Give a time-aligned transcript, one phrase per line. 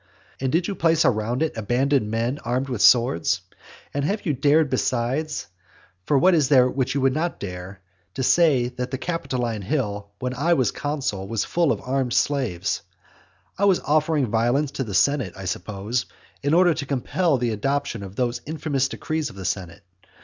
[0.39, 3.41] And did you place around it abandoned men armed with swords?
[3.93, 5.45] But you have dared besides
[6.07, 7.81] (what is there which you would not dare?)
[8.15, 12.81] to say that the Capitoline Hill, when I was consul, was full of armed slaves.
[13.59, 16.07] I was offering violence to the senate, I suppose,
[16.41, 19.83] in order to compel the adoption of those infamous decrees of the senate.